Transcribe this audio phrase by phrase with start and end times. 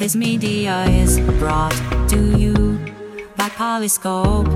[0.00, 1.76] This media is brought
[2.08, 2.54] to you
[3.36, 4.48] by Polyscope.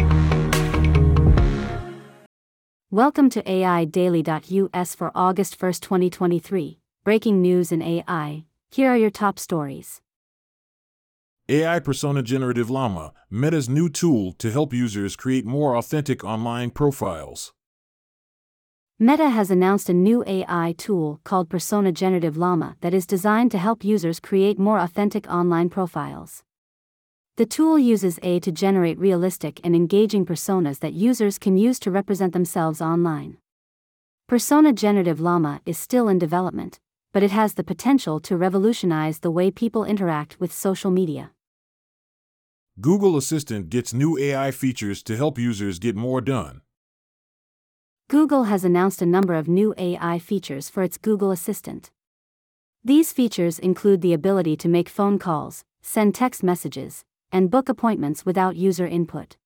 [2.91, 6.79] Welcome to AIDaily.us for August 1, 2023.
[7.05, 8.47] Breaking news in AI.
[8.71, 10.01] Here are your top stories.
[11.51, 17.53] AI Persona Generative Llama, Meta's new tool to help users create more authentic online profiles.
[19.01, 23.59] Meta has announced a new AI tool called Persona Generative Llama that is designed to
[23.59, 26.45] help users create more authentic online profiles.
[27.37, 31.91] The tool uses AI to generate realistic and engaging personas that users can use to
[31.91, 33.39] represent themselves online.
[34.29, 36.79] Persona Generative Llama is still in development,
[37.13, 41.33] but it has the potential to revolutionize the way people interact with social media.
[42.81, 46.61] Google Assistant gets new AI features to help users get more done.
[48.15, 51.91] Google has announced a number of new AI features for its Google Assistant.
[52.85, 58.25] These features include the ability to make phone calls, send text messages, and book appointments
[58.25, 59.37] without user input.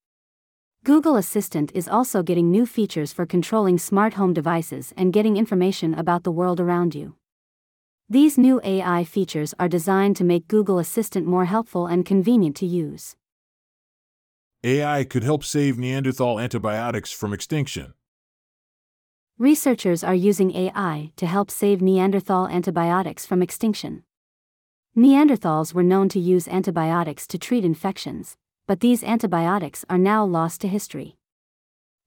[0.84, 5.95] Google Assistant is also getting new features for controlling smart home devices and getting information
[5.95, 7.15] about the world around you.
[8.11, 12.67] These new AI features are designed to make Google Assistant more helpful and convenient to
[12.67, 13.17] use.
[14.62, 17.95] AI could help save Neanderthal antibiotics from extinction.
[19.39, 24.03] Researchers are using AI to help save Neanderthal antibiotics from extinction.
[24.97, 30.61] Neanderthals were known to use antibiotics to treat infections, but these antibiotics are now lost
[30.62, 31.19] to history.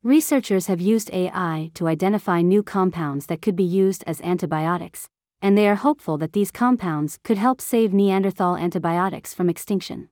[0.04, 5.08] Researchers have used AI to identify new compounds that could be used as antibiotics,
[5.42, 10.10] and they are hopeful that these compounds could help save Neanderthal antibiotics from extinction.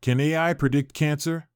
[0.00, 1.48] Can AI predict cancer?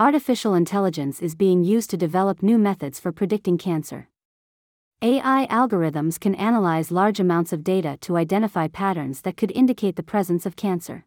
[0.00, 4.08] Artificial intelligence is being used to develop new methods for predicting cancer.
[5.02, 10.04] AI algorithms can analyze large amounts of data to identify patterns that could indicate the
[10.04, 11.04] presence of cancer.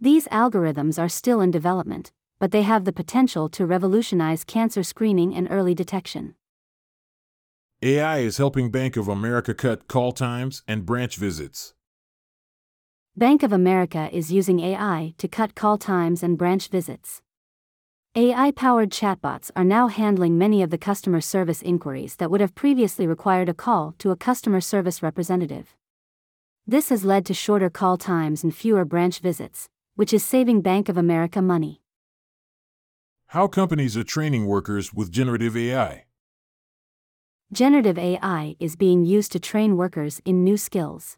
[0.00, 5.34] These algorithms are still in development, but they have the potential to revolutionize cancer screening
[5.34, 6.36] and early detection.
[7.82, 11.74] AI is helping Bank of America cut call times and branch visits.
[13.14, 17.20] Bank of America is using AI to cut call times and branch visits.
[18.16, 22.56] AI powered chatbots are now handling many of the customer service inquiries that would have
[22.56, 25.76] previously required a call to a customer service representative.
[26.66, 30.88] This has led to shorter call times and fewer branch visits, which is saving Bank
[30.88, 31.82] of America money.
[33.28, 36.06] How companies are training workers with generative AI.
[37.52, 41.16] Generative AI is being used to train workers in new skills.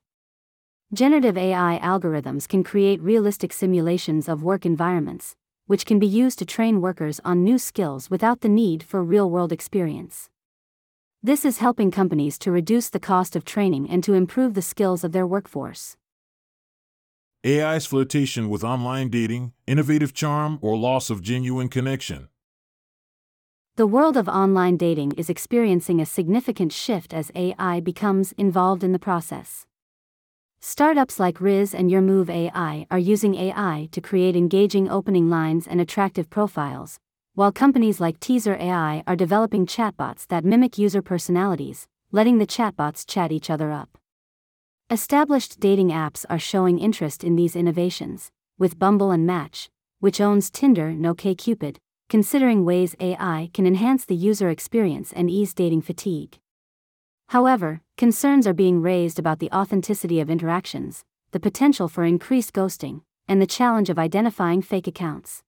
[0.92, 5.36] Generative AI algorithms can create realistic simulations of work environments,
[5.66, 9.30] which can be used to train workers on new skills without the need for real
[9.30, 10.28] world experience.
[11.22, 15.04] This is helping companies to reduce the cost of training and to improve the skills
[15.04, 15.96] of their workforce.
[17.44, 22.28] AI's flirtation with online dating, innovative charm, or loss of genuine connection.
[23.76, 28.92] The world of online dating is experiencing a significant shift as AI becomes involved in
[28.92, 29.66] the process.
[30.64, 35.80] Startups like Rizz and YourMove AI are using AI to create engaging opening lines and
[35.80, 37.00] attractive profiles,
[37.34, 43.04] while companies like Teaser AI are developing chatbots that mimic user personalities, letting the chatbots
[43.04, 43.98] chat each other up.
[44.88, 49.68] Established dating apps are showing interest in these innovations, with Bumble and Match,
[49.98, 55.82] which owns Tinder OkCupid, considering ways AI can enhance the user experience and ease dating
[55.82, 56.38] fatigue.
[57.32, 63.00] However, concerns are being raised about the authenticity of interactions, the potential for increased ghosting,
[63.26, 65.42] and the challenge of identifying fake accounts.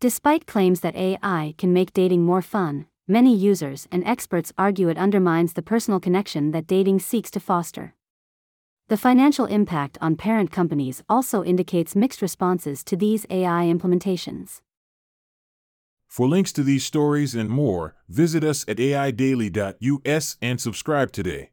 [0.00, 4.98] Despite claims that AI can make dating more fun, many users and experts argue it
[4.98, 7.94] undermines the personal connection that dating seeks to foster.
[8.88, 14.62] The financial impact on parent companies also indicates mixed responses to these AI implementations.
[16.08, 21.50] For links to these stories and more, visit us at aidaily.us and subscribe today.